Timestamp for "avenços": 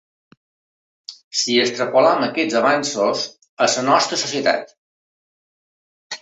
2.61-3.27